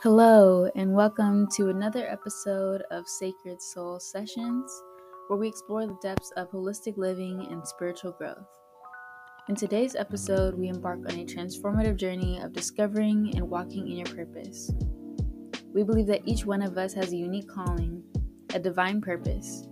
Hello, 0.00 0.70
and 0.76 0.94
welcome 0.94 1.48
to 1.56 1.70
another 1.70 2.08
episode 2.08 2.84
of 2.92 3.08
Sacred 3.08 3.60
Soul 3.60 3.98
Sessions, 3.98 4.70
where 5.26 5.40
we 5.40 5.48
explore 5.48 5.88
the 5.88 5.98
depths 6.00 6.30
of 6.36 6.48
holistic 6.52 6.96
living 6.96 7.48
and 7.50 7.66
spiritual 7.66 8.12
growth. 8.12 8.46
In 9.48 9.56
today's 9.56 9.96
episode, 9.96 10.54
we 10.54 10.68
embark 10.68 11.00
on 11.00 11.18
a 11.18 11.24
transformative 11.24 11.96
journey 11.96 12.38
of 12.40 12.52
discovering 12.52 13.32
and 13.34 13.50
walking 13.50 13.88
in 13.88 13.96
your 13.96 14.06
purpose. 14.06 14.70
We 15.74 15.82
believe 15.82 16.06
that 16.06 16.22
each 16.26 16.46
one 16.46 16.62
of 16.62 16.78
us 16.78 16.94
has 16.94 17.12
a 17.12 17.16
unique 17.16 17.48
calling, 17.48 18.04
a 18.54 18.60
divine 18.60 19.00
purpose, 19.00 19.66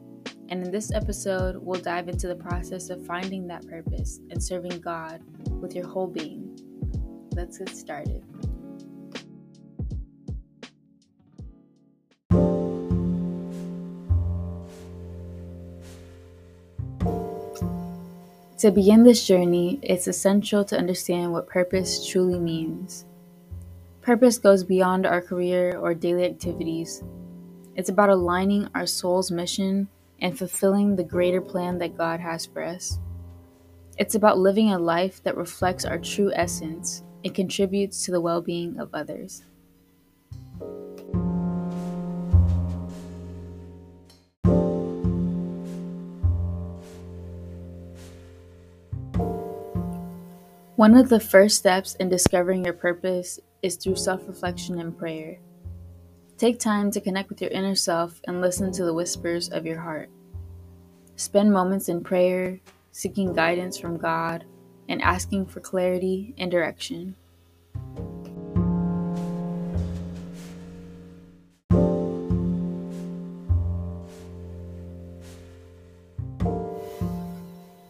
and 0.49 0.65
in 0.65 0.73
this 0.73 0.91
episode, 0.93 1.57
we'll 1.57 1.81
dive 1.81 2.09
into 2.09 2.27
the 2.27 2.35
process 2.35 2.91
of 2.91 3.07
finding 3.07 3.47
that 3.47 3.69
purpose 3.69 4.19
and 4.31 4.43
serving 4.43 4.81
God 4.81 5.21
with 5.61 5.77
your 5.77 5.87
whole 5.87 6.09
being. 6.09 6.59
Let's 7.37 7.59
get 7.59 7.69
started. 7.69 8.25
To 18.61 18.71
begin 18.71 19.03
this 19.03 19.27
journey, 19.27 19.79
it's 19.83 20.07
essential 20.07 20.65
to 20.65 20.79
understand 20.79 21.31
what 21.31 21.47
purpose 21.47 22.09
truly 22.09 22.39
means. 22.39 23.05
Purpose 24.01 24.39
goes 24.39 24.65
beyond 24.65 25.05
our 25.05 25.21
career 25.21 25.77
or 25.77 25.93
daily 25.93 26.25
activities. 26.25 27.05
It's 27.75 27.91
about 27.91 28.09
aligning 28.09 28.69
our 28.75 28.87
soul's 28.87 29.31
mission 29.31 29.89
and 30.21 30.39
fulfilling 30.39 30.97
the 30.97 31.05
greater 31.05 31.43
plan 31.43 31.77
that 31.79 31.99
God 31.99 32.19
has 32.21 32.47
for 32.47 32.63
us. 32.63 32.99
It's 33.99 34.15
about 34.15 34.39
living 34.39 34.73
a 34.73 34.79
life 34.79 35.23
that 35.25 35.37
reflects 35.37 35.85
our 35.85 35.99
true 35.99 36.33
essence 36.35 37.03
and 37.25 37.35
contributes 37.35 38.07
to 38.07 38.11
the 38.11 38.23
well 38.23 38.41
being 38.41 38.81
of 38.81 38.89
others. 38.95 39.45
One 50.77 50.95
of 50.95 51.09
the 51.09 51.21
first 51.21 51.57
steps 51.57 51.95
in 51.95 52.11
discovering 52.11 52.63
your 52.63 52.75
purpose 52.75 53.41
is 53.63 53.77
through 53.77 53.97
self 53.97 54.29
reflection 54.29 54.79
and 54.79 54.97
prayer. 54.97 55.39
Take 56.37 56.61
time 56.61 56.91
to 56.91 57.01
connect 57.01 57.31
with 57.31 57.41
your 57.41 57.51
inner 57.51 57.75
self 57.75 58.21
and 58.29 58.43
listen 58.43 58.73
to 58.73 58.85
the 58.85 58.93
whispers 58.93 59.49
of 59.49 59.65
your 59.65 59.81
heart. 59.81 60.11
Spend 61.17 61.51
moments 61.51 61.89
in 61.89 62.05
prayer, 62.05 62.61
seeking 62.93 63.33
guidance 63.33 63.79
from 63.79 63.97
God, 63.97 64.45
and 64.87 65.01
asking 65.01 65.47
for 65.47 65.61
clarity 65.61 66.35
and 66.37 66.51
direction. 66.51 67.17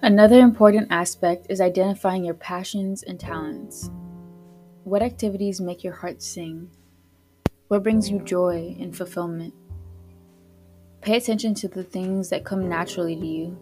Another 0.07 0.39
important 0.39 0.87
aspect 0.93 1.49
is 1.51 1.61
identifying 1.61 2.25
your 2.25 2.37
passions 2.37 3.03
and 3.03 3.19
talents. 3.19 3.91
What 4.85 5.03
activities 5.03 5.61
make 5.61 5.83
your 5.83 5.95
heart 5.95 6.23
sing? 6.23 6.71
What 7.67 7.83
brings 7.83 8.09
you 8.09 8.21
joy 8.21 8.77
and 8.79 8.97
fulfillment? 8.97 9.53
Pay 11.01 11.17
attention 11.17 11.55
to 11.55 11.67
the 11.67 11.83
things 11.83 12.31
that 12.31 12.45
come 12.45 12.69
naturally 12.69 13.17
to 13.17 13.27
you, 13.27 13.59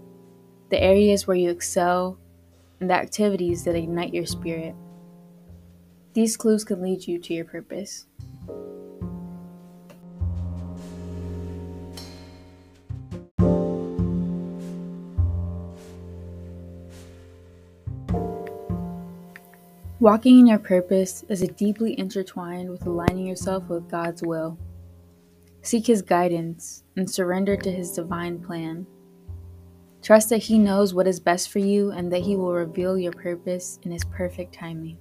the 0.68 0.82
areas 0.82 1.26
where 1.26 1.34
you 1.34 1.48
excel, 1.48 2.18
and 2.78 2.90
the 2.90 2.94
activities 2.94 3.64
that 3.64 3.74
ignite 3.74 4.12
your 4.12 4.26
spirit. 4.26 4.74
These 6.12 6.36
clues 6.36 6.62
can 6.62 6.82
lead 6.82 7.06
you 7.06 7.18
to 7.20 7.32
your 7.32 7.46
purpose. 7.46 8.04
Walking 20.04 20.38
in 20.40 20.46
your 20.46 20.58
purpose 20.58 21.24
is 21.30 21.40
deeply 21.56 21.98
intertwined 21.98 22.68
with 22.68 22.84
aligning 22.84 23.26
yourself 23.26 23.66
with 23.70 23.90
God's 23.90 24.22
will. 24.22 24.58
Seek 25.62 25.86
His 25.86 26.02
guidance 26.02 26.84
and 26.94 27.10
surrender 27.10 27.56
to 27.56 27.72
His 27.72 27.92
divine 27.92 28.38
plan. 28.38 28.86
Trust 30.02 30.28
that 30.28 30.42
He 30.42 30.58
knows 30.58 30.92
what 30.92 31.06
is 31.06 31.20
best 31.20 31.48
for 31.48 31.58
you 31.58 31.90
and 31.90 32.12
that 32.12 32.20
He 32.20 32.36
will 32.36 32.52
reveal 32.52 32.98
your 32.98 33.12
purpose 33.12 33.78
in 33.82 33.92
His 33.92 34.04
perfect 34.04 34.54
timing. 34.54 34.98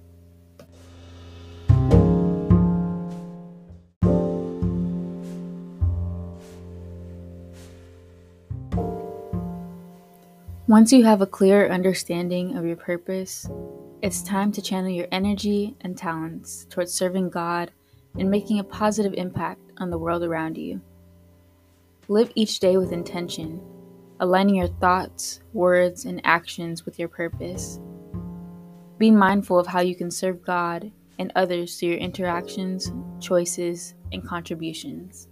Once 10.66 10.94
you 10.94 11.04
have 11.04 11.20
a 11.20 11.26
clear 11.26 11.68
understanding 11.68 12.56
of 12.56 12.64
your 12.64 12.74
purpose, 12.74 13.46
it's 14.04 14.20
time 14.20 14.52
to 14.52 14.60
channel 14.60 14.90
your 14.90 15.08
energy 15.12 15.74
and 15.80 15.96
talents 15.96 16.66
towards 16.68 16.92
serving 16.92 17.30
God 17.30 17.70
and 18.18 18.30
making 18.30 18.58
a 18.58 18.64
positive 18.64 19.14
impact 19.14 19.72
on 19.78 19.88
the 19.88 19.96
world 19.96 20.22
around 20.22 20.58
you. 20.58 20.78
Live 22.08 22.30
each 22.34 22.60
day 22.60 22.76
with 22.76 22.92
intention, 22.92 23.62
aligning 24.20 24.56
your 24.56 24.68
thoughts, 24.68 25.40
words, 25.54 26.04
and 26.04 26.20
actions 26.22 26.84
with 26.84 26.98
your 26.98 27.08
purpose. 27.08 27.80
Be 28.98 29.10
mindful 29.10 29.58
of 29.58 29.66
how 29.66 29.80
you 29.80 29.96
can 29.96 30.10
serve 30.10 30.44
God 30.44 30.92
and 31.18 31.32
others 31.34 31.80
through 31.80 31.88
your 31.88 31.98
interactions, 31.98 32.92
choices, 33.20 33.94
and 34.12 34.22
contributions. 34.22 35.28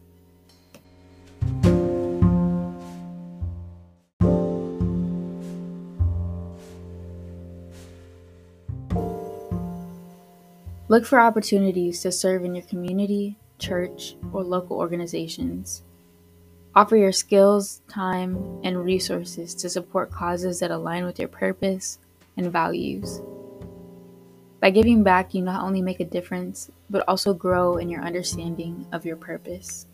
Look 10.93 11.07
for 11.07 11.19
opportunities 11.19 12.03
to 12.03 12.13
serve 12.13 12.45
in 12.45 12.55
your 12.55 12.67
community, 12.67 13.39
church, 13.59 14.15
or 14.31 14.45
local 14.45 14.77
organizations. 14.77 15.81
Offer 16.75 16.99
your 16.99 17.13
skills, 17.13 17.81
time, 17.89 18.61
and 18.63 18.85
resources 18.85 19.55
to 19.55 19.71
support 19.71 20.11
causes 20.11 20.61
that 20.61 20.71
align 20.71 21.07
with 21.07 21.19
your 21.19 21.29
purpose 21.29 21.99
and 22.37 22.53
values. 22.53 23.23
By 24.61 24.69
giving 24.69 25.03
back, 25.03 25.33
you 25.33 25.41
not 25.41 25.65
only 25.65 25.81
make 25.81 26.01
a 26.01 26.05
difference, 26.05 26.71
but 26.91 27.09
also 27.09 27.33
grow 27.33 27.79
in 27.79 27.89
your 27.89 28.03
understanding 28.03 28.85
of 28.93 29.07
your 29.07 29.17
purpose. 29.17 29.87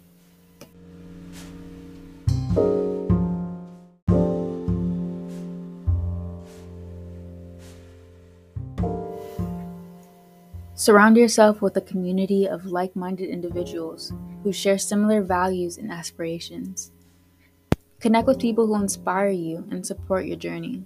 Surround 10.78 11.16
yourself 11.16 11.60
with 11.60 11.76
a 11.76 11.80
community 11.80 12.46
of 12.46 12.66
like 12.66 12.94
minded 12.94 13.28
individuals 13.28 14.12
who 14.44 14.52
share 14.52 14.78
similar 14.78 15.20
values 15.20 15.76
and 15.76 15.90
aspirations. 15.90 16.92
Connect 17.98 18.28
with 18.28 18.38
people 18.38 18.68
who 18.68 18.80
inspire 18.80 19.30
you 19.30 19.66
and 19.72 19.84
support 19.84 20.24
your 20.24 20.36
journey. 20.36 20.84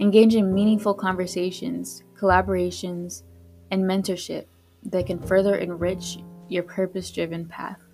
Engage 0.00 0.34
in 0.34 0.54
meaningful 0.54 0.94
conversations, 0.94 2.02
collaborations, 2.18 3.24
and 3.70 3.84
mentorship 3.84 4.46
that 4.84 5.04
can 5.04 5.20
further 5.20 5.56
enrich 5.56 6.16
your 6.48 6.62
purpose 6.62 7.10
driven 7.10 7.44
path. 7.44 7.89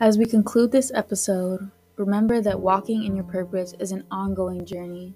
As 0.00 0.16
we 0.16 0.24
conclude 0.24 0.72
this 0.72 0.90
episode, 0.94 1.70
remember 1.98 2.40
that 2.40 2.58
walking 2.58 3.04
in 3.04 3.14
your 3.14 3.24
purpose 3.26 3.74
is 3.78 3.92
an 3.92 4.06
ongoing 4.10 4.64
journey. 4.64 5.14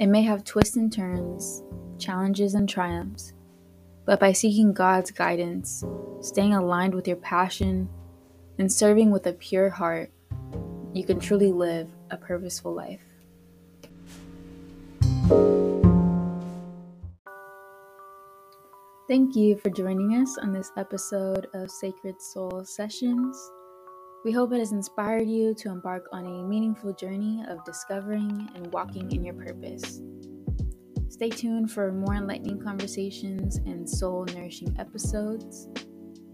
It 0.00 0.08
may 0.08 0.22
have 0.22 0.42
twists 0.42 0.74
and 0.74 0.92
turns, 0.92 1.62
challenges 1.96 2.54
and 2.54 2.68
triumphs, 2.68 3.34
but 4.04 4.18
by 4.18 4.32
seeking 4.32 4.72
God's 4.72 5.12
guidance, 5.12 5.84
staying 6.22 6.54
aligned 6.54 6.92
with 6.92 7.06
your 7.06 7.18
passion, 7.18 7.88
and 8.58 8.72
serving 8.72 9.12
with 9.12 9.28
a 9.28 9.32
pure 9.32 9.70
heart, 9.70 10.10
you 10.92 11.04
can 11.04 11.20
truly 11.20 11.52
live 11.52 11.88
a 12.10 12.16
purposeful 12.16 12.74
life. 12.74 13.00
Thank 19.06 19.36
you 19.36 19.56
for 19.58 19.70
joining 19.70 20.20
us 20.20 20.36
on 20.36 20.52
this 20.52 20.72
episode 20.76 21.46
of 21.54 21.70
Sacred 21.70 22.20
Soul 22.20 22.64
Sessions. 22.64 23.52
We 24.24 24.32
hope 24.32 24.54
it 24.54 24.58
has 24.58 24.72
inspired 24.72 25.28
you 25.28 25.52
to 25.56 25.68
embark 25.68 26.06
on 26.10 26.24
a 26.24 26.42
meaningful 26.42 26.94
journey 26.94 27.44
of 27.46 27.62
discovering 27.64 28.48
and 28.54 28.72
walking 28.72 29.12
in 29.12 29.22
your 29.22 29.34
purpose. 29.34 30.00
Stay 31.10 31.28
tuned 31.28 31.70
for 31.70 31.92
more 31.92 32.14
enlightening 32.14 32.58
conversations 32.58 33.56
and 33.66 33.88
soul 33.88 34.24
nourishing 34.34 34.74
episodes. 34.78 35.68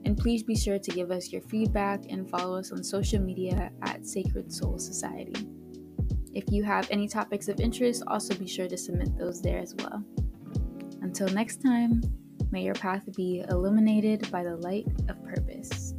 And 0.05 0.17
please 0.17 0.45
be 0.45 0.57
sure 0.57 0.79
to 0.79 0.91
give 0.93 1.11
us 1.11 1.33
your 1.33 1.43
feedback 1.43 2.05
and 2.09 2.31
follow 2.31 2.61
us 2.61 2.71
on 2.71 2.85
social 2.85 3.21
media 3.21 3.73
at 3.83 4.07
Sacred 4.07 4.53
Soul 4.53 4.79
Society. 4.79 5.49
If 6.33 6.45
you 6.49 6.63
have 6.63 6.89
any 6.93 7.09
topics 7.09 7.49
of 7.49 7.59
interest, 7.59 8.05
also 8.07 8.37
be 8.37 8.47
sure 8.47 8.69
to 8.69 8.79
submit 8.79 9.19
those 9.19 9.43
there 9.43 9.59
as 9.59 9.75
well. 9.75 10.05
Until 11.03 11.29
next 11.31 11.61
time, 11.61 12.03
may 12.53 12.63
your 12.63 12.75
path 12.75 13.05
be 13.17 13.45
illuminated 13.49 14.31
by 14.31 14.45
the 14.45 14.57
light 14.59 14.87
of 15.09 15.23
purpose. 15.25 15.90